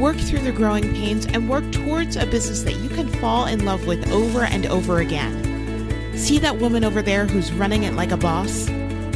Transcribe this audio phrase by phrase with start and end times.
[0.00, 3.64] work through the growing pains, and work towards a business that you can fall in
[3.64, 6.16] love with over and over again.
[6.16, 8.68] See that woman over there who's running it like a boss?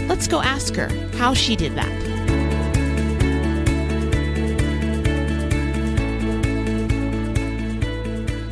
[0.09, 2.02] Let's go ask her how she did that.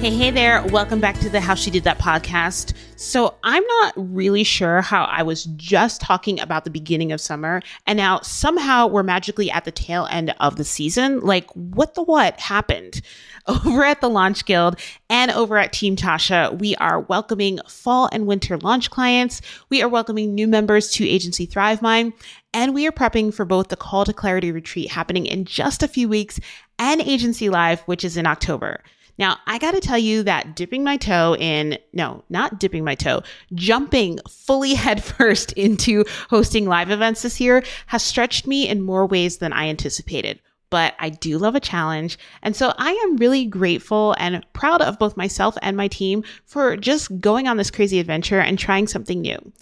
[0.00, 0.64] Hey, hey there.
[0.68, 2.72] Welcome back to the How She Did That podcast.
[2.96, 7.60] So, I'm not really sure how I was just talking about the beginning of summer
[7.86, 11.20] and now somehow we're magically at the tail end of the season.
[11.20, 13.02] Like, what the what happened?
[13.46, 18.26] Over at the Launch Guild and over at Team Tasha, we are welcoming fall and
[18.26, 19.42] winter launch clients.
[19.68, 22.12] We are welcoming new members to Agency ThriveMind,
[22.54, 25.88] and we are prepping for both the Call to Clarity retreat happening in just a
[25.88, 26.38] few weeks
[26.78, 28.82] and Agency Live, which is in October.
[29.20, 32.94] Now, I got to tell you that dipping my toe in, no, not dipping my
[32.94, 39.04] toe, jumping fully headfirst into hosting live events this year has stretched me in more
[39.04, 40.40] ways than I anticipated.
[40.70, 42.18] But I do love a challenge.
[42.42, 46.76] And so I am really grateful and proud of both myself and my team for
[46.78, 49.52] just going on this crazy adventure and trying something new.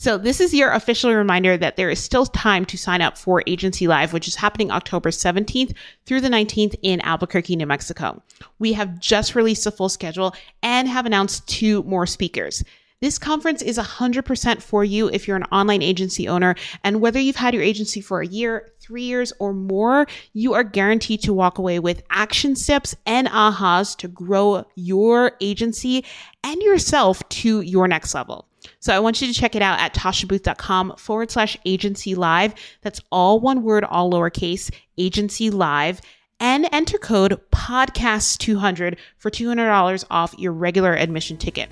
[0.00, 3.42] So this is your official reminder that there is still time to sign up for
[3.48, 5.74] Agency Live, which is happening October 17th
[6.06, 8.22] through the 19th in Albuquerque, New Mexico.
[8.60, 12.62] We have just released a full schedule and have announced two more speakers.
[13.00, 16.54] This conference is 100% for you if you're an online agency owner.
[16.84, 20.62] And whether you've had your agency for a year, three years, or more, you are
[20.62, 26.04] guaranteed to walk away with action steps and ahas to grow your agency
[26.44, 28.47] and yourself to your next level.
[28.80, 32.54] So I want you to check it out at tashabooth.com forward slash agency live.
[32.82, 36.00] That's all one word, all lowercase, agency live.
[36.40, 41.68] And enter code podcast200 for $200 off your regular admission ticket.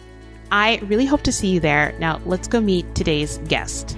[0.50, 1.94] I really hope to see you there.
[1.99, 3.97] Now, let's go meet today's guest.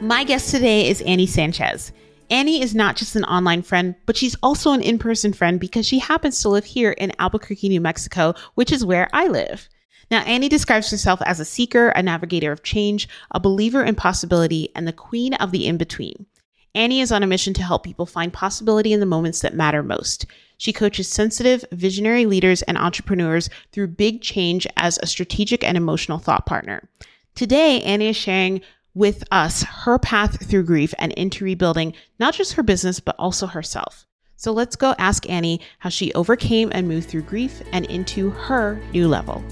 [0.00, 1.90] My guest today is Annie Sanchez.
[2.30, 5.86] Annie is not just an online friend, but she's also an in person friend because
[5.86, 9.68] she happens to live here in Albuquerque, New Mexico, which is where I live.
[10.10, 14.70] Now, Annie describes herself as a seeker, a navigator of change, a believer in possibility,
[14.74, 16.26] and the queen of the in between.
[16.74, 19.82] Annie is on a mission to help people find possibility in the moments that matter
[19.82, 20.26] most.
[20.58, 26.18] She coaches sensitive, visionary leaders and entrepreneurs through big change as a strategic and emotional
[26.18, 26.88] thought partner.
[27.34, 28.60] Today, Annie is sharing
[28.96, 33.46] with us her path through grief and into rebuilding not just her business, but also
[33.46, 34.06] herself.
[34.36, 38.80] So let's go ask Annie how she overcame and moved through grief and into her
[38.92, 39.44] new level.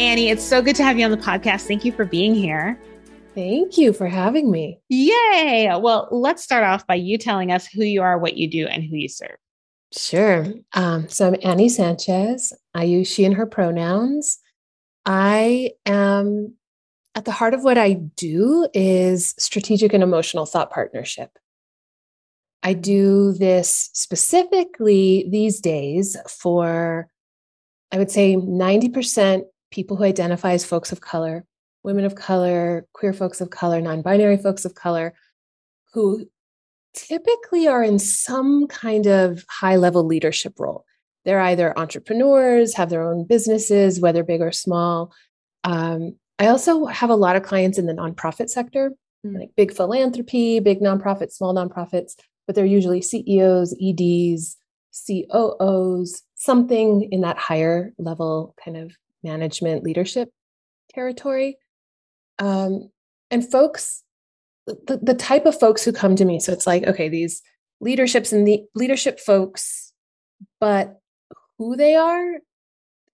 [0.00, 1.66] Annie, it's so good to have you on the podcast.
[1.66, 2.80] Thank you for being here.
[3.34, 4.80] Thank you for having me.
[4.88, 5.70] Yay.
[5.78, 8.82] Well, let's start off by you telling us who you are, what you do, and
[8.82, 9.36] who you serve.
[9.92, 10.46] Sure.
[10.72, 12.52] Um, so I'm Annie Sanchez.
[12.74, 14.38] I use she and her pronouns.
[15.06, 16.54] I am
[17.14, 21.30] at the heart of what I do is strategic and emotional thought partnership.
[22.62, 27.08] I do this specifically these days for,
[27.90, 31.44] I would say, 90% people who identify as folks of color,
[31.82, 35.14] women of color, queer folks of color, non binary folks of color,
[35.92, 36.28] who
[36.94, 40.84] typically are in some kind of high level leadership role.
[41.24, 45.12] They're either entrepreneurs, have their own businesses, whether big or small.
[45.64, 48.92] Um, I also have a lot of clients in the nonprofit sector,
[49.26, 49.38] mm.
[49.38, 52.14] like big philanthropy, big nonprofits, small nonprofits,
[52.46, 54.56] but they're usually CEOs, EDs,
[55.06, 60.30] COOs, something in that higher level kind of management leadership
[60.92, 61.58] territory.
[62.38, 62.90] Um,
[63.30, 64.02] and folks,
[64.66, 67.42] the, the type of folks who come to me, so it's like, okay, these
[67.80, 69.92] leaderships and the leadership folks,
[70.58, 70.99] but
[71.60, 72.38] who they are,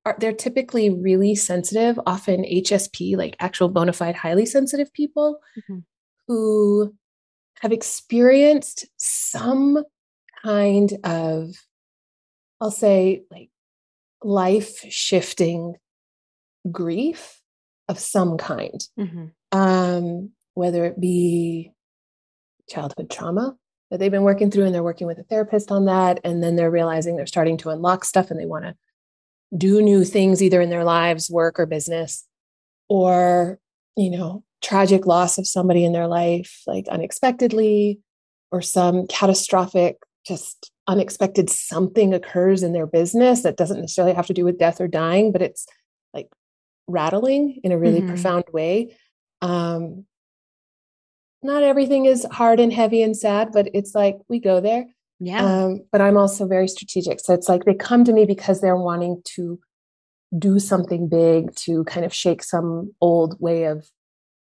[0.05, 5.81] are they're typically really sensitive, often HSP, like actual bona fide highly sensitive people mm-hmm.
[6.29, 6.95] who
[7.59, 9.83] have experienced some
[10.45, 11.57] kind of,
[12.61, 13.51] I'll say, like
[14.23, 15.75] life shifting
[16.71, 17.41] grief
[17.89, 19.59] of some kind, mm-hmm.
[19.59, 21.73] um, whether it be
[22.69, 23.57] childhood trauma,
[23.91, 26.57] that they've been working through and they're working with a therapist on that and then
[26.57, 28.75] they're realizing they're starting to unlock stuff and they want to
[29.57, 32.27] do new things either in their lives work or business
[32.89, 33.59] or
[33.97, 38.01] you know tragic loss of somebody in their life like unexpectedly
[38.51, 44.35] or some catastrophic just unexpected something occurs in their business that doesn't necessarily have to
[44.35, 45.67] do with death or dying, but it's
[46.13, 46.29] like
[46.87, 48.09] rattling in a really mm-hmm.
[48.09, 48.97] profound way.
[49.43, 50.07] Um,
[51.43, 54.87] not everything is hard and heavy and sad, but it's like we go there.
[55.21, 55.45] Yeah.
[55.45, 57.21] Um, but I'm also very strategic.
[57.21, 59.59] So it's like they come to me because they're wanting to
[60.39, 63.89] do something big to kind of shake some old way of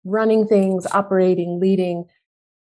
[0.04, 2.06] running things, operating, leading.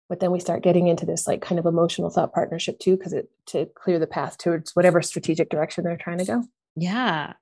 [0.09, 3.13] But then we start getting into this like kind of emotional thought partnership too, because
[3.13, 6.45] it to clear the path towards whatever strategic direction they're trying to go.
[6.77, 7.35] Yeah.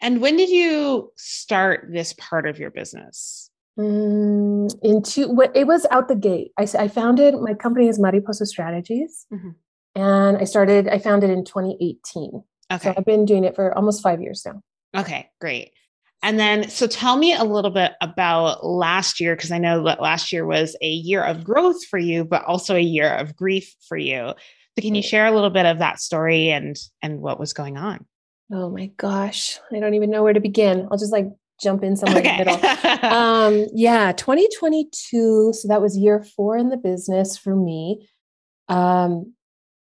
[0.00, 3.50] And when did you start this part of your business?
[3.78, 4.51] Mm,
[4.82, 6.52] into what it was out the gate.
[6.58, 9.50] I, I founded my company is Mariposa Strategies, mm-hmm.
[9.94, 10.88] and I started.
[10.88, 12.42] I founded in 2018.
[12.72, 14.62] Okay, so I've been doing it for almost five years now.
[14.96, 15.72] Okay, great.
[16.24, 20.00] And then, so tell me a little bit about last year, because I know that
[20.00, 23.74] last year was a year of growth for you, but also a year of grief
[23.88, 24.34] for you.
[24.76, 27.76] So, can you share a little bit of that story and and what was going
[27.76, 28.06] on?
[28.52, 30.86] Oh my gosh, I don't even know where to begin.
[30.90, 31.26] I'll just like
[31.62, 32.38] jump in somewhere okay.
[32.38, 33.04] in the middle.
[33.10, 35.52] um, yeah, 2022.
[35.54, 38.08] So that was year four in the business for me.
[38.68, 39.34] Um,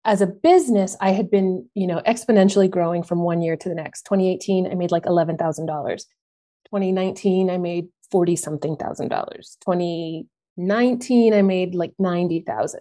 [0.04, 3.74] as a business, I had been, you know, exponentially growing from one year to the
[3.74, 4.06] next.
[4.06, 5.36] 2018, I made like $11,000.
[5.36, 9.56] 2019, I made 40 something thousand dollars.
[9.64, 12.80] 2019, I made like 90,000.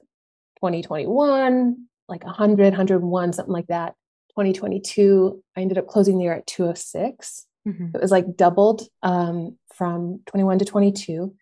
[0.60, 3.96] 2021, like 100, 101, something like that.
[4.32, 7.46] 2022, I ended up closing the year at 206.
[7.68, 7.96] Mm-hmm.
[7.96, 11.34] It was like doubled um, from 21 to 22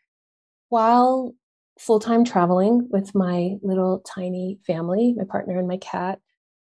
[0.70, 1.34] while
[1.80, 6.20] full time traveling with my little tiny family, my partner and my cat.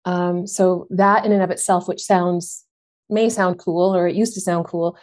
[0.06, 2.66] Um, so that in and of itself, which sounds
[3.10, 4.98] may sound cool or it used to sound cool,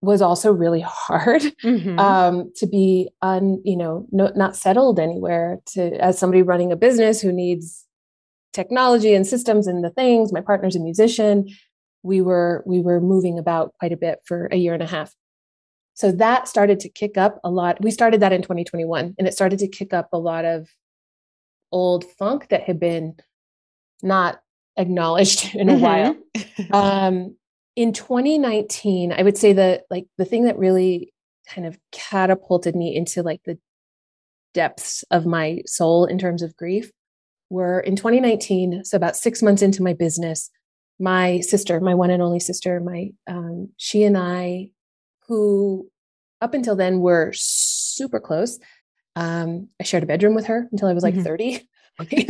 [0.00, 1.98] was also really hard mm-hmm.
[1.98, 5.60] um, to be un, you know, no, not settled anywhere.
[5.74, 7.86] To as somebody running a business who needs
[8.52, 10.32] technology and systems and the things.
[10.32, 11.48] My partner's a musician.
[12.02, 15.14] We were we were moving about quite a bit for a year and a half.
[15.94, 17.82] So that started to kick up a lot.
[17.82, 20.68] We started that in 2021 and it started to kick up a lot of
[21.70, 23.16] old funk that had been
[24.02, 24.40] not
[24.76, 25.82] acknowledged in a mm-hmm.
[25.82, 26.16] while.
[26.70, 27.36] Um,
[27.76, 31.12] in 2019, I would say that like the thing that really
[31.48, 33.58] kind of catapulted me into like the
[34.54, 36.90] depths of my soul in terms of grief
[37.50, 38.84] were in 2019.
[38.84, 40.50] So about six months into my business,
[41.02, 44.70] my sister, my one and only sister, my um, she and I,
[45.26, 45.90] who
[46.40, 48.60] up until then were super close.
[49.16, 51.24] Um, I shared a bedroom with her until I was like mm-hmm.
[51.24, 51.68] 30.
[52.12, 52.28] we,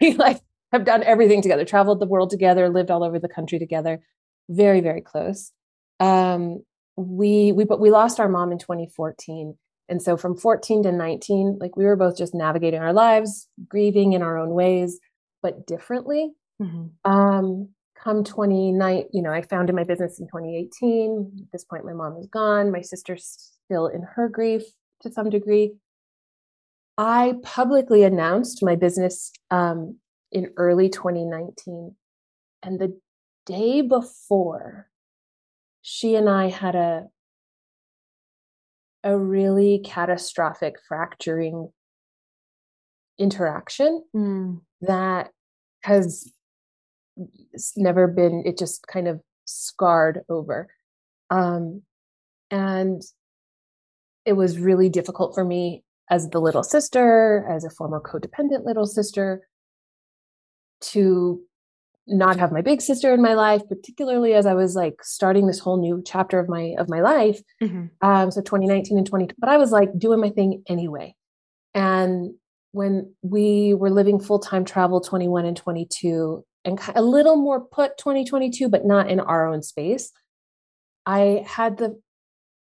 [0.00, 0.40] we like
[0.70, 4.00] have done everything together, traveled the world together, lived all over the country together.
[4.48, 5.50] Very, very close.
[5.98, 6.62] Um,
[6.94, 9.56] we we but we lost our mom in 2014
[9.88, 14.12] and so from 14 to 19, like we were both just navigating our lives, grieving
[14.12, 15.00] in our own ways,
[15.42, 16.30] but differently.
[16.60, 17.10] Mm-hmm.
[17.10, 17.70] Um,
[18.02, 21.44] come 29, you know, I founded my business in 2018.
[21.44, 22.72] At this point, my mom is gone.
[22.72, 24.62] My sister's still in her grief
[25.02, 25.74] to some degree.
[26.98, 29.98] I publicly announced my business um,
[30.30, 31.94] in early 2019.
[32.62, 32.98] And the
[33.46, 34.88] day before,
[35.80, 37.06] she and I had a
[39.04, 41.72] a really catastrophic fracturing
[43.18, 44.60] interaction mm.
[44.80, 45.30] that
[45.82, 46.32] has
[47.76, 50.68] never been it just kind of scarred over
[51.30, 51.82] um,
[52.50, 53.02] and
[54.24, 58.86] it was really difficult for me as the little sister as a former codependent little
[58.86, 59.46] sister
[60.80, 61.40] to
[62.06, 65.60] not have my big sister in my life particularly as i was like starting this
[65.60, 67.86] whole new chapter of my of my life mm-hmm.
[68.06, 71.14] um so 2019 and 20 but i was like doing my thing anyway
[71.74, 72.34] and
[72.72, 78.68] when we were living full-time travel 21 and 22 and a little more put 2022
[78.68, 80.10] but not in our own space
[81.06, 82.00] i had the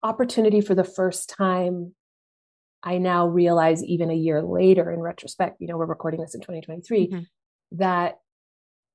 [0.03, 1.93] opportunity for the first time
[2.83, 6.41] i now realize even a year later in retrospect you know we're recording this in
[6.41, 7.19] 2023 mm-hmm.
[7.71, 8.17] that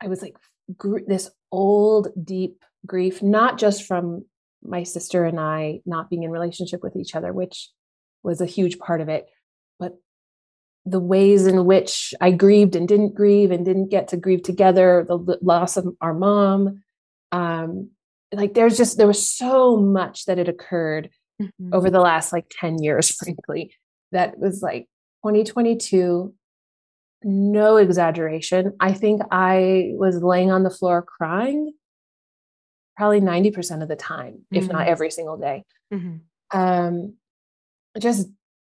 [0.01, 0.37] I was like
[0.77, 4.25] gr- this old deep grief, not just from
[4.63, 7.71] my sister and I not being in relationship with each other, which
[8.23, 9.27] was a huge part of it,
[9.79, 9.95] but
[10.87, 15.05] the ways in which I grieved and didn't grieve and didn't get to grieve together,
[15.09, 16.83] the loss of our mom.
[17.33, 17.91] Um,
[18.33, 21.11] like there's just there was so much that had occurred
[21.41, 21.73] mm-hmm.
[21.73, 23.75] over the last like 10 years, frankly,
[24.13, 24.89] that was like
[25.25, 26.35] 2022
[27.27, 28.75] no exaggeration.
[28.79, 31.73] I think I was laying on the floor crying
[32.97, 34.57] probably 90% of the time, mm-hmm.
[34.57, 34.91] if not mm-hmm.
[34.91, 35.65] every single day.
[35.93, 36.59] Mm-hmm.
[36.59, 37.15] Um,
[37.99, 38.29] just,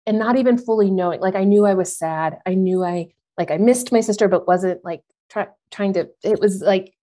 [0.05, 2.37] and not even fully knowing, like I knew I was sad.
[2.45, 3.07] I knew I
[3.37, 6.93] like I missed my sister, but wasn't like try, trying to, it was like,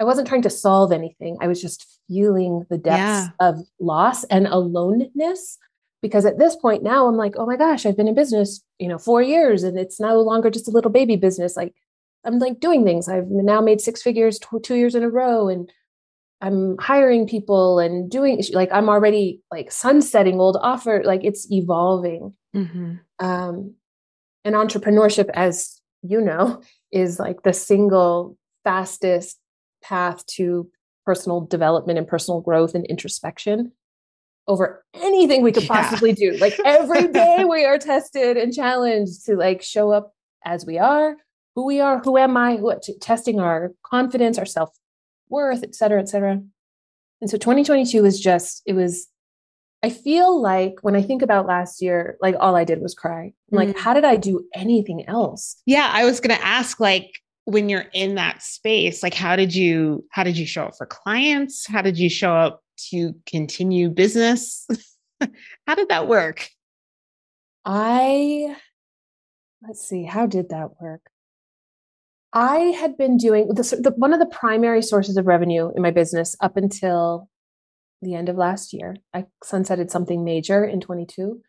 [0.00, 1.36] I wasn't trying to solve anything.
[1.40, 3.28] I was just feeling the depths yeah.
[3.40, 5.58] of loss and aloneness.
[6.00, 8.88] Because at this point now, I'm like, oh my gosh, I've been in business, you
[8.88, 11.56] know, four years, and it's no longer just a little baby business.
[11.56, 11.74] Like
[12.24, 13.08] I'm like doing things.
[13.08, 15.70] I've now made six figures two years in a row, and
[16.42, 21.02] I'm hiring people and doing like I'm already like sunsetting old offer.
[21.04, 22.34] Like it's evolving.
[22.54, 22.94] Mm-hmm.
[23.24, 23.74] Um,
[24.44, 29.38] and entrepreneurship, as you know, is like the single fastest
[29.84, 30.68] path to
[31.06, 33.70] personal development and personal growth and introspection
[34.48, 36.32] over anything we could possibly yeah.
[36.32, 36.36] do.
[36.38, 40.12] Like every day we are tested and challenged to like show up
[40.44, 41.16] as we are,
[41.54, 44.76] who we are, who am I, who, testing our confidence, our self
[45.32, 46.40] worth, et cetera, et cetera.
[47.20, 49.08] And so 2022 was just, it was,
[49.82, 53.32] I feel like when I think about last year, like all I did was cry.
[53.52, 53.56] Mm.
[53.56, 55.60] Like, how did I do anything else?
[55.66, 57.10] Yeah, I was going to ask, like,
[57.44, 60.86] when you're in that space, like, how did you, how did you show up for
[60.86, 61.66] clients?
[61.66, 64.66] How did you show up to continue business?
[65.66, 66.48] how did that work?
[67.64, 68.56] I,
[69.66, 71.02] let's see, how did that work?
[72.32, 75.90] I had been doing the, the, one of the primary sources of revenue in my
[75.90, 77.28] business up until
[78.00, 78.96] the end of last year.
[79.12, 81.40] I sunsetted something major in 22.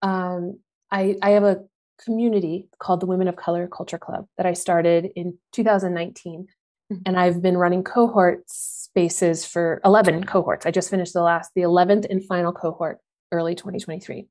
[0.00, 0.58] Um,
[0.90, 1.60] I, I have a
[2.02, 6.46] community called the Women of Color Culture Club that I started in 2019.
[6.92, 7.02] Mm-hmm.
[7.06, 10.66] And I've been running cohort spaces for 11 cohorts.
[10.66, 12.98] I just finished the last, the 11th and final cohort
[13.30, 14.26] early 2023.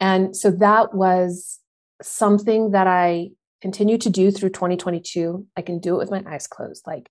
[0.00, 1.60] And so that was
[2.02, 3.30] something that I
[3.62, 5.46] continue to do through 2022.
[5.56, 6.84] I can do it with my eyes closed.
[6.86, 7.08] Like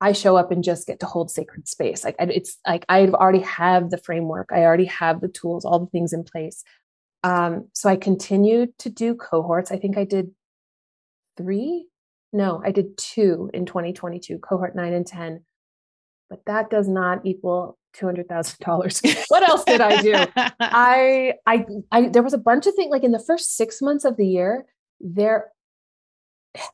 [0.00, 2.04] I show up and just get to hold sacred space.
[2.04, 4.50] Like it's like I've already have the framework.
[4.52, 6.64] I already have the tools, all the things in place.
[7.22, 9.70] Um, so I continued to do cohorts.
[9.70, 10.32] I think I did
[11.38, 11.86] three.
[12.32, 15.44] No, I did two in 2022, cohort nine and 10.
[16.28, 19.24] But that does not equal $200,000.
[19.28, 20.14] what else did I do?
[20.60, 24.04] I, I, I, there was a bunch of things like in the first six months
[24.04, 24.66] of the year,
[25.00, 25.52] there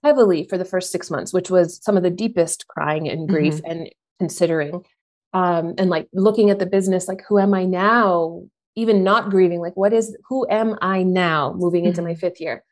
[0.03, 3.55] heavily for the first six months, which was some of the deepest crying and grief
[3.57, 3.71] mm-hmm.
[3.71, 4.85] and considering
[5.33, 8.43] um, and like looking at the business, like who am I now?
[8.77, 12.11] Even not grieving, like what is who am I now moving into mm-hmm.
[12.11, 12.65] my fifth year?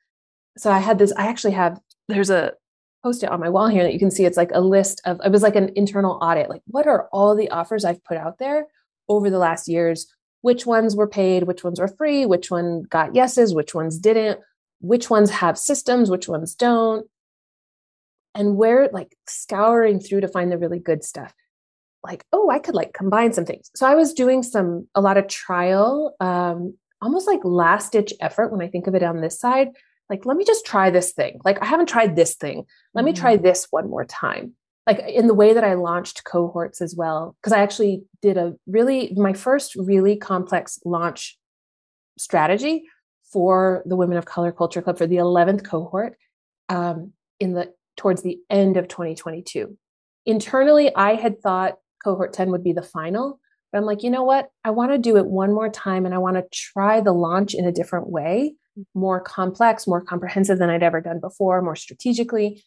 [0.56, 2.52] So I had this, I actually have there's a
[3.02, 5.30] post-it on my wall here that you can see it's like a list of it
[5.30, 6.48] was like an internal audit.
[6.48, 8.66] Like what are all the offers I've put out there
[9.08, 10.12] over the last years?
[10.40, 14.40] Which ones were paid, which ones were free, which one got yeses, which ones didn't,
[14.80, 17.06] which ones have systems, which ones don't,
[18.34, 21.34] and where like scouring through to find the really good stuff.
[22.04, 23.70] Like, oh, I could like combine some things.
[23.74, 28.52] So I was doing some, a lot of trial, um, almost like last ditch effort
[28.52, 29.68] when I think of it on this side.
[30.08, 31.40] Like, let me just try this thing.
[31.44, 32.64] Like, I haven't tried this thing.
[32.94, 33.06] Let mm-hmm.
[33.06, 33.44] me try mm-hmm.
[33.44, 34.54] this one more time.
[34.86, 38.54] Like, in the way that I launched cohorts as well, because I actually did a
[38.66, 41.36] really, my first really complex launch
[42.16, 42.84] strategy
[43.32, 46.16] for the Women of Color Culture Club for the 11th cohort
[46.68, 49.76] um, in the towards the end of 2022.
[50.24, 53.40] Internally, I had thought cohort 10 would be the final,
[53.72, 54.48] but I'm like, you know what?
[54.64, 57.54] I want to do it one more time and I want to try the launch
[57.54, 58.54] in a different way,
[58.94, 62.62] more complex, more comprehensive than I'd ever done before, more strategically.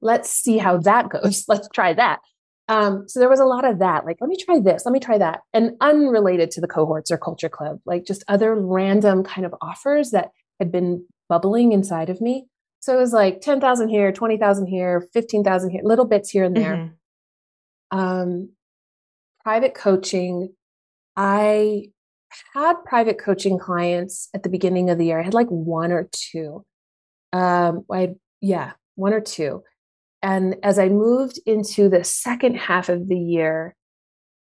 [0.00, 1.44] Let's see how that goes.
[1.48, 2.20] Let's try that.
[2.68, 5.00] Um, so there was a lot of that, like, let me try this, let me
[5.00, 5.40] try that.
[5.54, 10.10] And unrelated to the cohorts or culture club, like just other random kind of offers
[10.10, 12.46] that had been bubbling inside of me.
[12.80, 16.76] So it was like 10,000 here, 20,000 here, 15,000 here, little bits here and there.
[16.76, 17.98] Mm-hmm.
[17.98, 18.50] Um,
[19.42, 20.54] private coaching.
[21.16, 21.90] I
[22.54, 25.18] had private coaching clients at the beginning of the year.
[25.18, 26.64] I had like one or two.
[27.32, 29.64] Um, I yeah, one or two.
[30.22, 33.74] And as I moved into the second half of the year,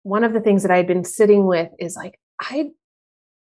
[0.04, 2.70] one of the things that I had been sitting with is like, I,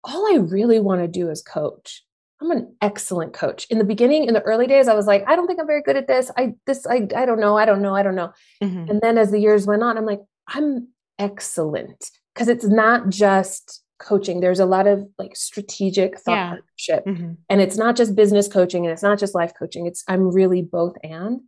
[0.03, 2.03] all I really want to do is coach.
[2.41, 3.65] I'm an excellent coach.
[3.69, 5.81] In the beginning, in the early days, I was like, I don't think I'm very
[5.81, 6.31] good at this.
[6.37, 7.57] I, this, I, I don't know.
[7.57, 7.95] I don't know.
[7.95, 8.31] I don't know.
[8.61, 8.89] Mm-hmm.
[8.89, 13.83] And then as the years went on, I'm like, I'm excellent because it's not just
[13.99, 14.41] coaching.
[14.41, 16.49] There's a lot of like strategic thought yeah.
[16.49, 17.33] partnership mm-hmm.
[17.49, 19.85] and it's not just business coaching and it's not just life coaching.
[19.85, 21.41] It's, I'm really both and.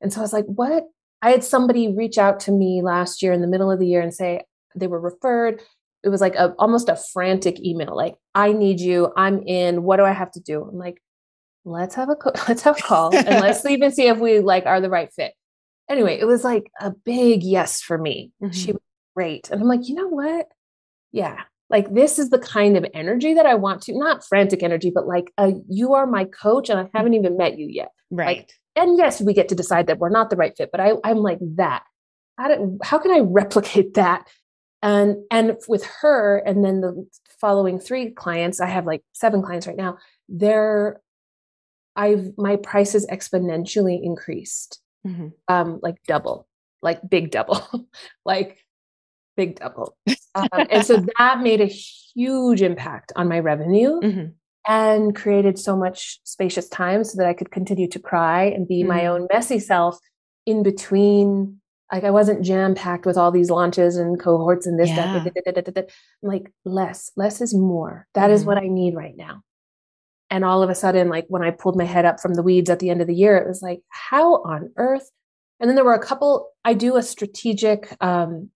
[0.00, 0.84] And so I was like, what?
[1.22, 4.00] I had somebody reach out to me last year in the middle of the year
[4.00, 4.42] and say
[4.74, 5.60] they were referred.
[6.02, 9.96] It was like a almost a frantic email, like, I need you, I'm in, what
[9.98, 10.62] do I have to do?
[10.62, 11.02] I'm like,
[11.64, 12.16] let's have a
[12.48, 15.34] let's have a call and let's even see if we like are the right fit.
[15.88, 18.32] Anyway, it was like a big yes for me.
[18.42, 18.52] Mm-hmm.
[18.52, 18.80] She was
[19.14, 19.50] great.
[19.50, 20.46] And I'm like, you know what?
[21.12, 24.90] Yeah, like this is the kind of energy that I want to, not frantic energy,
[24.94, 27.90] but like uh, you are my coach and I haven't even met you yet.
[28.10, 28.38] Right.
[28.38, 30.92] Like, and yes, we get to decide that we're not the right fit, but I,
[31.04, 31.84] I'm like that.
[32.38, 34.26] How, do, how can I replicate that?
[34.82, 37.06] And and with her, and then the
[37.38, 39.98] following three clients, I have like seven clients right now.
[40.26, 41.02] They're
[41.94, 45.28] I've my prices exponentially increased, mm-hmm.
[45.48, 46.48] um, like double,
[46.80, 47.62] like big double,
[48.24, 48.64] like
[49.36, 49.98] big double.
[50.34, 54.26] Um, and so that made a huge impact on my revenue mm-hmm.
[54.66, 58.80] And created so much spacious time so that I could continue to cry and be
[58.80, 58.88] mm-hmm.
[58.88, 59.98] my own messy self
[60.46, 61.60] in between.
[61.92, 65.18] Like I wasn't jam packed with all these launches and cohorts and this, yeah.
[65.24, 65.90] that, that, that, that,
[66.22, 68.06] like less, less is more.
[68.14, 68.48] That is mm-hmm.
[68.48, 69.42] what I need right now.
[70.30, 72.70] And all of a sudden, like when I pulled my head up from the weeds
[72.70, 75.10] at the end of the year, it was like, how on earth?
[75.58, 78.50] And then there were a couple, I do a strategic um,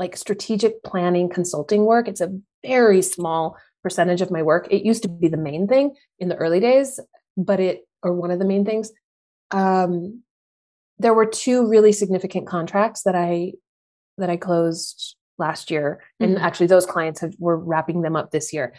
[0.00, 2.08] like strategic planning consulting work.
[2.08, 2.32] It's a
[2.64, 4.68] very small percentage of my work.
[4.70, 7.00] It used to be the main thing in the early days,
[7.36, 8.92] but it, or one of the main things.
[9.50, 10.22] Um,
[10.98, 13.52] there were two really significant contracts that I,
[14.18, 16.02] that I closed last year.
[16.20, 16.34] Mm-hmm.
[16.34, 18.74] And actually those clients have, were wrapping them up this year.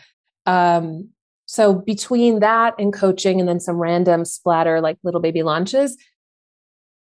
[0.46, 1.10] Um,
[1.46, 5.98] so between that and coaching and then some random splatter like little baby launches,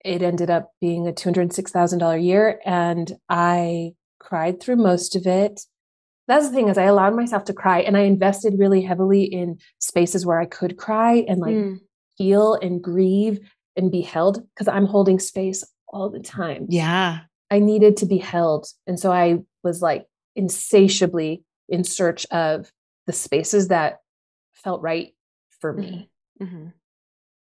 [0.04, 5.62] it ended up being a $206,000 year and I cried through most of it.
[6.28, 9.58] That's the thing is I allowed myself to cry and I invested really heavily in
[9.78, 11.78] spaces where I could cry and like mm.
[12.16, 13.38] heal and grieve
[13.76, 16.66] and be held because I'm holding space all the time.
[16.68, 17.20] Yeah.
[17.50, 18.66] I needed to be held.
[18.86, 22.72] And so I was like insatiably in search of
[23.06, 24.00] the spaces that
[24.52, 25.14] felt right
[25.60, 26.10] for me.
[26.40, 26.56] Mm-hmm.
[26.56, 26.68] mm-hmm.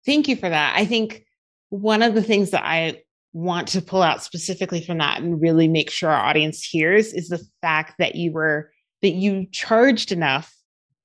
[0.05, 0.75] Thank you for that.
[0.75, 1.25] I think
[1.69, 3.03] one of the things that I
[3.33, 7.29] want to pull out specifically from that and really make sure our audience hears is
[7.29, 8.71] the fact that you were
[9.01, 10.55] that you charged enough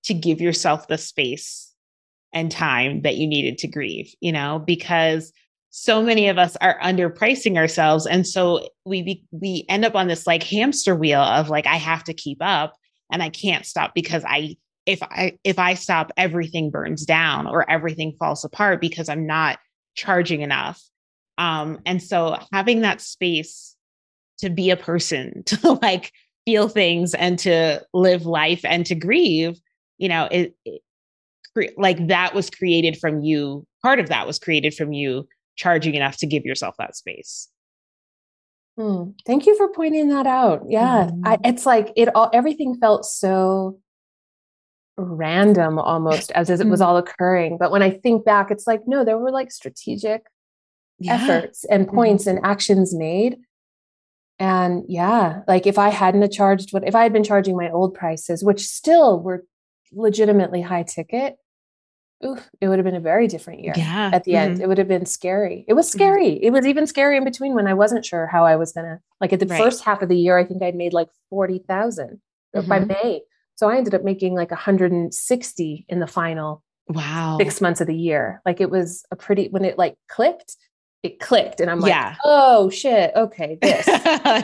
[0.05, 1.73] to give yourself the space
[2.33, 5.33] and time that you needed to grieve, you know, because
[5.71, 10.27] so many of us are underpricing ourselves and so we we end up on this
[10.27, 12.75] like hamster wheel of like I have to keep up
[13.13, 17.71] and I can't stop because I if I if I stop everything burns down or
[17.71, 19.59] everything falls apart because I'm not
[19.95, 20.83] charging enough.
[21.39, 23.77] Um, and so having that space
[24.39, 26.13] to be a person, to like
[26.45, 29.59] feel things and to live life and to grieve,
[29.97, 30.83] you know, it, it
[31.55, 33.67] cre- like that was created from you.
[33.83, 37.49] Part of that was created from you charging enough to give yourself that space.
[38.77, 39.11] Hmm.
[39.27, 40.63] Thank you for pointing that out.
[40.69, 41.27] Yeah, mm-hmm.
[41.27, 42.31] I, it's like it all.
[42.33, 43.81] Everything felt so
[44.97, 46.87] random almost as, as it was mm.
[46.87, 47.57] all occurring.
[47.59, 50.23] But when I think back, it's like, no, there were like strategic
[50.99, 51.15] yeah.
[51.15, 52.39] efforts and points mm-hmm.
[52.39, 53.39] and actions made.
[54.39, 57.95] And yeah, like if I hadn't charged what if I had been charging my old
[57.95, 59.45] prices, which still were
[59.93, 61.37] legitimately high ticket,
[62.25, 63.75] ooh, it would have been a very different year.
[63.77, 64.11] Yeah.
[64.13, 64.51] At the mm-hmm.
[64.53, 65.65] end, it would have been scary.
[65.67, 65.99] It was mm-hmm.
[65.99, 66.31] scary.
[66.31, 66.45] Mm-hmm.
[66.45, 69.33] It was even scary in between when I wasn't sure how I was gonna like
[69.33, 69.61] at the right.
[69.61, 72.21] first half of the year, I think I'd made like forty thousand
[72.53, 72.89] by mm-hmm.
[72.89, 73.23] May.
[73.57, 77.97] So I ended up making like 160 in the final wow six months of the
[77.97, 78.41] year.
[78.47, 80.57] Like it was a pretty when it like clicked,
[81.03, 82.17] it clicked, and I'm like, yeah.
[82.25, 83.87] oh shit, okay, this,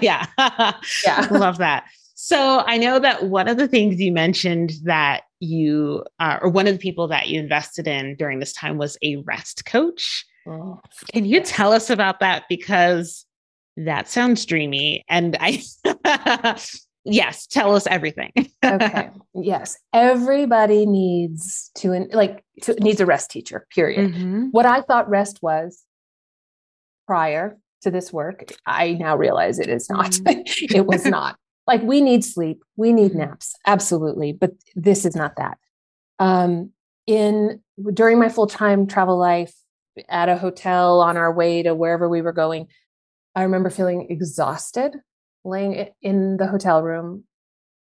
[0.03, 0.27] yeah,
[1.05, 1.87] yeah, love that.
[2.15, 6.67] So I know that one of the things you mentioned that you, uh, or one
[6.67, 10.25] of the people that you invested in during this time was a rest coach.
[10.47, 10.81] Oh,
[11.13, 12.45] Can you tell us about that?
[12.49, 13.27] Because
[13.77, 15.63] that sounds dreamy, and I
[17.05, 18.33] yes tell us everything
[18.65, 24.47] okay yes everybody needs to like to, needs a rest teacher period mm-hmm.
[24.53, 25.85] what i thought rest was
[27.07, 30.41] prior to this work i now realize it is not mm-hmm.
[30.77, 31.37] it was not
[31.67, 33.21] like we need sleep we need mm-hmm.
[33.21, 35.59] naps absolutely but this is not that
[36.19, 36.71] um
[37.07, 37.61] in
[37.93, 39.55] during my full-time travel life
[40.09, 42.67] at a hotel on our way to wherever we were going
[43.35, 44.97] i remember feeling exhausted
[45.45, 47.25] laying in the hotel room,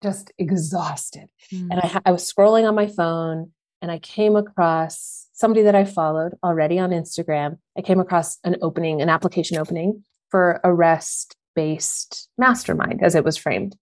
[0.03, 1.29] just exhausted.
[1.53, 1.69] Mm.
[1.71, 5.85] And I, I was scrolling on my phone and I came across somebody that I
[5.85, 7.59] followed already on Instagram.
[7.77, 13.25] I came across an opening, an application opening for a rest based mastermind as it
[13.25, 13.75] was framed,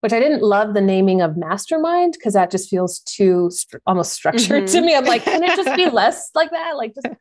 [0.00, 4.14] which I didn't love the naming of mastermind because that just feels too st- almost
[4.14, 4.78] structured mm-hmm.
[4.78, 4.96] to me.
[4.96, 6.78] I'm like, can it just be less like that?
[6.78, 7.14] Like just,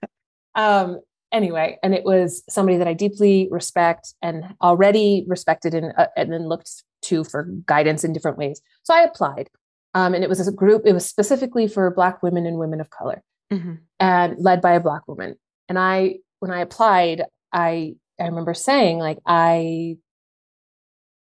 [0.55, 1.01] um,
[1.33, 6.31] anyway, and it was somebody that I deeply respect and already respected and, uh, and
[6.31, 8.61] then looked to for guidance in different ways.
[8.83, 9.49] So I applied.
[9.93, 12.89] Um, and it was a group, it was specifically for Black women and women of
[12.89, 13.21] color
[13.53, 13.73] mm-hmm.
[13.99, 15.35] and led by a Black woman.
[15.69, 19.97] And I, when I applied, I, I remember saying, like, I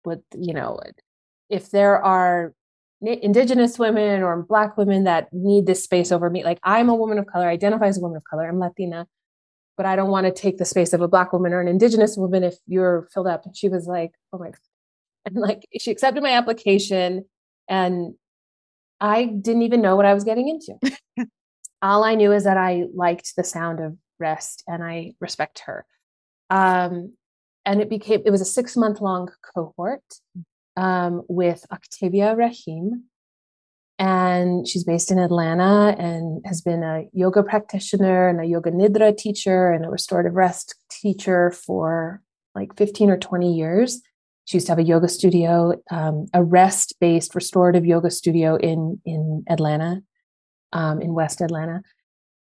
[0.05, 0.79] would, you know,
[1.49, 2.53] if there are
[3.01, 7.17] indigenous women or black women that need this space over me like i'm a woman
[7.17, 9.07] of color I identify as a woman of color i'm latina
[9.75, 12.15] but i don't want to take the space of a black woman or an indigenous
[12.15, 14.59] woman if you're filled up and she was like oh my God.
[15.25, 17.25] and like she accepted my application
[17.67, 18.13] and
[18.99, 20.95] i didn't even know what i was getting into
[21.81, 25.85] all i knew is that i liked the sound of rest and i respect her
[26.49, 27.13] um,
[27.65, 30.03] and it became it was a six month long cohort
[30.77, 33.05] um, with Octavia Raheem.
[33.99, 39.15] And she's based in Atlanta and has been a yoga practitioner and a yoga nidra
[39.15, 42.21] teacher and a restorative rest teacher for
[42.55, 44.01] like 15 or 20 years.
[44.45, 48.99] She used to have a yoga studio, um, a rest based restorative yoga studio in,
[49.05, 50.01] in Atlanta,
[50.73, 51.81] um, in West Atlanta,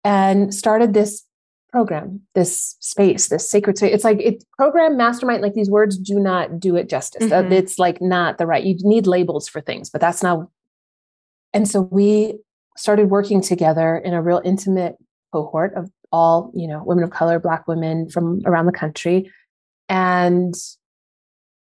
[0.04, 1.24] and started this
[1.70, 3.92] program, this space, this sacred space.
[3.92, 5.42] It's like it's program mastermind.
[5.42, 7.24] Like these words do not do it justice.
[7.24, 7.52] Mm-hmm.
[7.52, 8.64] It's like not the right.
[8.64, 10.48] You need labels for things, but that's not.
[11.52, 12.38] And so we
[12.76, 14.96] started working together in a real intimate
[15.32, 19.32] cohort of all you know women of color, Black women from around the country,
[19.88, 20.54] and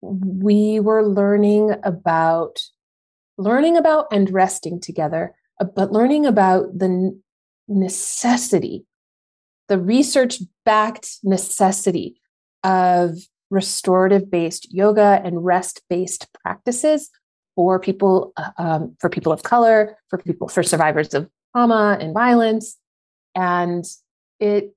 [0.02, 2.60] we were learning about
[3.38, 5.34] learning about and resting together,
[5.74, 7.18] but learning about the
[7.68, 8.84] necessity
[9.68, 12.20] the research backed necessity
[12.62, 13.18] of
[13.50, 17.10] restorative based yoga and rest based practices
[17.54, 22.12] for people uh, um, for people of color for people for survivors of trauma and
[22.12, 22.76] violence.
[23.34, 23.84] And
[24.40, 24.74] it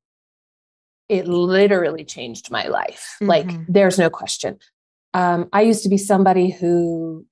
[1.07, 3.15] it literally changed my life.
[3.15, 3.27] Mm-hmm.
[3.27, 4.59] like there's no question.
[5.15, 7.25] Um, i used to be somebody who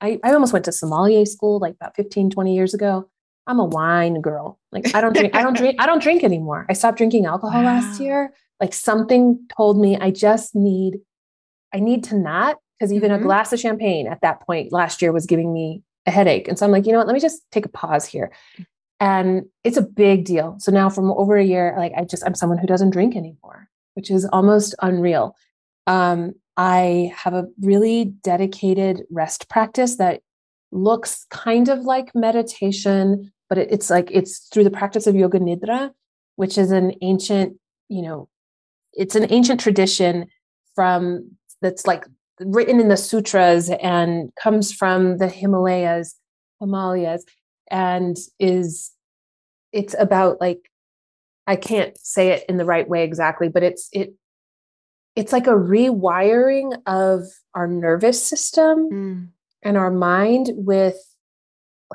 [0.00, 3.08] I, I almost went to sommelier school like about 15 20 years ago
[3.50, 4.60] I'm a wine girl.
[4.70, 6.66] Like I don't drink, I don't drink, I don't drink anymore.
[6.68, 7.80] I stopped drinking alcohol wow.
[7.80, 8.32] last year.
[8.60, 11.00] Like something told me I just need,
[11.74, 13.22] I need to not, because even mm-hmm.
[13.22, 16.46] a glass of champagne at that point last year was giving me a headache.
[16.46, 18.30] And so I'm like, you know what, let me just take a pause here.
[19.00, 20.56] And it's a big deal.
[20.58, 23.68] So now from over a year, like I just, I'm someone who doesn't drink anymore,
[23.94, 25.34] which is almost unreal.
[25.86, 30.22] Um, I have a really dedicated rest practice that
[30.72, 35.38] looks kind of like meditation, but it, it's like it's through the practice of yoga
[35.38, 35.90] nidra,
[36.36, 37.56] which is an ancient,
[37.88, 38.28] you know,
[38.92, 40.26] it's an ancient tradition
[40.74, 41.30] from
[41.62, 42.04] that's like
[42.40, 46.16] written in the sutras and comes from the Himalayas,
[46.60, 47.24] Himalayas,
[47.70, 48.92] and is
[49.72, 50.70] it's about like
[51.46, 54.14] I can't say it in the right way exactly, but it's it
[55.20, 59.28] it's like a rewiring of our nervous system mm
[59.62, 60.96] and our mind with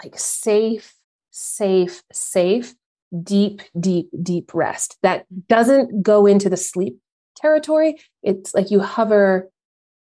[0.04, 0.94] like safe,
[1.32, 2.76] safe, safe,
[3.24, 7.00] deep, deep, deep rest that doesn't go into the sleep
[7.36, 7.96] territory.
[8.22, 9.50] It's like you hover.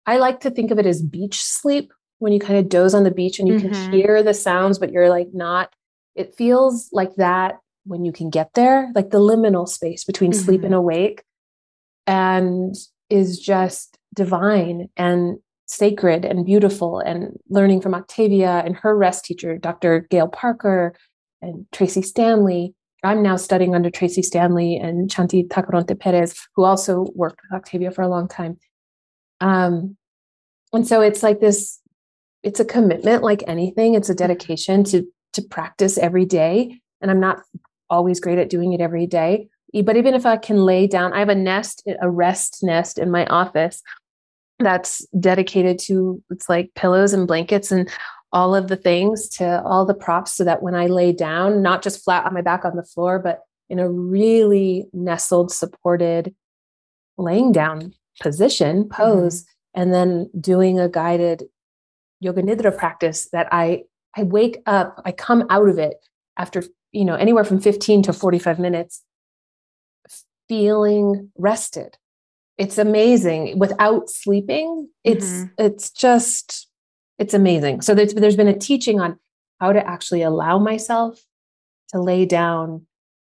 [0.04, 3.04] I like to think of it as beach sleep when you kind of doze on
[3.04, 3.72] the beach and you mm-hmm.
[3.72, 5.72] can hear the sounds, but you're like not.
[6.14, 10.44] It feels like that when you can get there, like the liminal space between mm-hmm.
[10.44, 11.22] sleep and awake,
[12.06, 12.74] and
[13.10, 14.88] is just divine.
[14.96, 20.06] And sacred and beautiful and learning from Octavia and her rest teacher, Dr.
[20.10, 20.94] Gail Parker
[21.40, 22.74] and Tracee Stanley.
[23.02, 27.90] I'm now studying under Tracee Stanley and Chanti Tacoronte Perez, who also worked with Octavia
[27.90, 28.58] for a long time.
[29.40, 29.96] Um,
[30.72, 31.80] and so it's like this,
[32.42, 33.94] it's a commitment like anything.
[33.94, 36.80] It's a dedication to to practice every day.
[37.00, 37.40] And I'm not
[37.90, 39.48] always great at doing it every day.
[39.82, 43.10] But even if I can lay down, I have a nest, a rest nest in
[43.10, 43.82] my office
[44.60, 47.90] that's dedicated to it's like pillows and blankets and
[48.32, 51.82] all of the things to all the props so that when I lay down, not
[51.82, 56.34] just flat on my back on the floor, but in a really nestled, supported
[57.16, 59.80] laying down position, pose, mm-hmm.
[59.80, 61.44] and then doing a guided
[62.20, 63.84] yoga nidra practice that I
[64.16, 65.96] I wake up, I come out of it
[66.36, 69.02] after, you know, anywhere from 15 to 45 minutes
[70.48, 71.96] feeling rested
[72.58, 75.46] it's amazing without sleeping it's mm-hmm.
[75.58, 76.68] it's just
[77.18, 79.18] it's amazing so there's, there's been a teaching on
[79.60, 81.20] how to actually allow myself
[81.88, 82.86] to lay down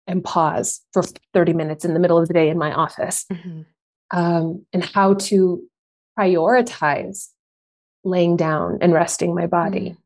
[0.08, 3.62] and pause for 30 minutes in the middle of the day in my office mm-hmm.
[4.12, 5.64] um, and how to
[6.18, 7.30] prioritize
[8.04, 10.00] laying down and resting my body mm-hmm.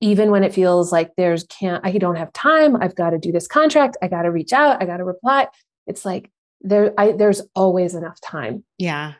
[0.00, 3.32] even when it feels like there's can't i don't have time i've got to do
[3.32, 5.46] this contract i got to reach out i got to reply
[5.86, 9.14] it's like there I, there's always enough time yeah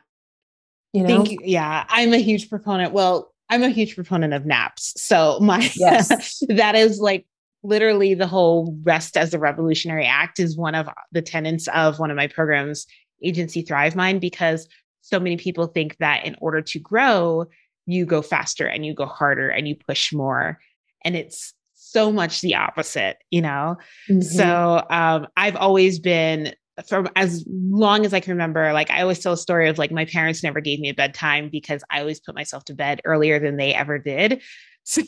[0.93, 1.39] you know Thank you.
[1.43, 6.41] yeah i'm a huge proponent well i'm a huge proponent of naps so my yes.
[6.49, 7.25] that is like
[7.63, 12.11] literally the whole rest as a revolutionary act is one of the tenets of one
[12.11, 12.85] of my programs
[13.23, 14.67] agency thrive mind because
[15.01, 17.47] so many people think that in order to grow
[17.87, 20.59] you go faster and you go harder and you push more.
[21.03, 21.53] And it's
[21.91, 23.77] so much the opposite, you know?
[24.09, 24.21] Mm-hmm.
[24.21, 26.53] So um, I've always been
[26.85, 29.91] from as long as I can remember, like I always tell a story of like
[29.91, 33.39] my parents never gave me a bedtime because I always put myself to bed earlier
[33.39, 34.41] than they ever did.
[34.89, 35.03] So,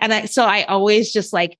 [0.00, 1.56] and I, so I always just like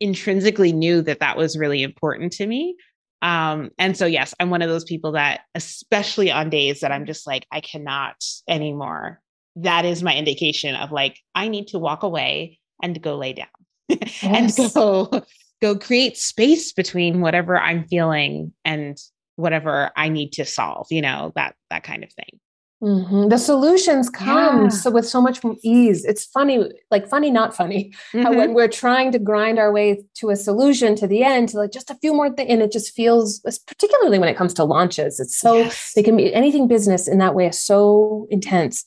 [0.00, 2.76] intrinsically knew that that was really important to me.
[3.22, 7.06] Um, and so, yes, I'm one of those people that, especially on days that I'm
[7.06, 9.22] just like, I cannot anymore,
[9.56, 13.48] that is my indication of like, I need to walk away and go lay down
[14.22, 14.58] yes.
[14.58, 15.22] and go
[15.60, 18.98] go create space between whatever I'm feeling and
[19.36, 22.40] whatever I need to solve, you know, that that kind of thing.
[22.82, 23.28] Mm-hmm.
[23.28, 24.68] The solutions come yeah.
[24.68, 26.04] so with so much ease.
[26.06, 27.92] It's funny, like funny, not funny.
[28.10, 28.36] Mm-hmm.
[28.36, 31.70] when we're trying to grind our way to a solution to the end, to like
[31.70, 35.20] just a few more things, and it just feels, particularly when it comes to launches,
[35.20, 35.92] it's so yes.
[35.94, 38.84] they can be anything business in that way is so intense.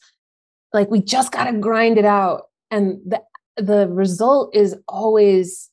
[0.73, 3.21] Like we just got to grind it out, and the
[3.57, 5.69] the result is always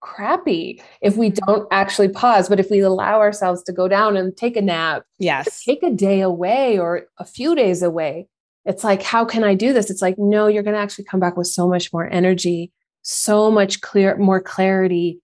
[0.00, 1.44] crappy if we mm-hmm.
[1.46, 2.48] don't actually pause.
[2.48, 5.90] But if we allow ourselves to go down and take a nap, yes, take a
[5.90, 8.26] day away or a few days away,
[8.64, 9.90] it's like, how can I do this?
[9.90, 13.50] It's like, no, you're going to actually come back with so much more energy, so
[13.50, 15.20] much clear, more clarity,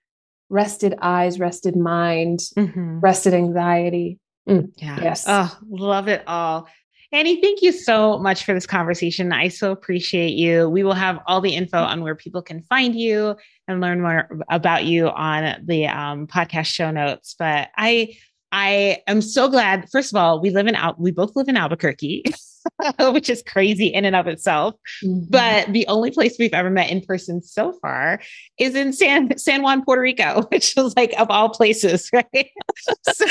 [0.49, 3.01] rested eyes, rested mind, mm-hmm.
[3.01, 4.19] rested anxiety.
[4.49, 4.99] Mm, yeah.
[5.03, 5.25] Yes.
[5.27, 6.69] Oh, love it all.
[7.11, 9.33] Annie, thank you so much for this conversation.
[9.33, 10.69] I so appreciate you.
[10.69, 13.35] We will have all the info on where people can find you
[13.67, 17.35] and learn more about you on the um, podcast show notes.
[17.39, 18.15] But I,
[18.53, 19.89] I am so glad.
[19.91, 22.25] First of all, we live in Al- we both live in Albuquerque,
[23.01, 24.75] which is crazy in and of itself.
[25.03, 25.31] Mm-hmm.
[25.31, 28.21] But the only place we've ever met in person so far
[28.59, 32.51] is in San San Juan, Puerto Rico, which is like of all places, right?
[33.13, 33.27] so,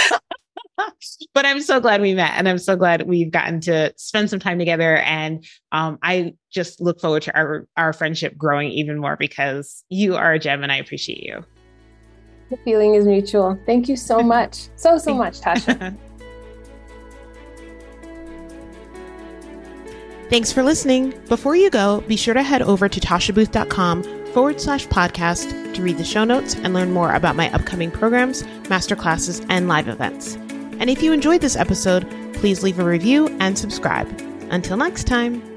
[1.33, 4.39] but I'm so glad we met and I'm so glad we've gotten to spend some
[4.39, 4.97] time together.
[4.97, 10.15] And um, I just look forward to our, our friendship growing even more because you
[10.15, 11.43] are a gem and I appreciate you.
[12.49, 13.59] The feeling is mutual.
[13.65, 14.69] Thank you so much.
[14.75, 15.97] So, so much, Tasha.
[20.29, 21.13] Thanks for listening.
[21.29, 25.97] Before you go, be sure to head over to tashabooth.com forward slash podcast to read
[25.97, 30.37] the show notes and learn more about my upcoming programs, masterclasses, and live events.
[30.79, 34.07] And if you enjoyed this episode, please leave a review and subscribe.
[34.49, 35.56] Until next time.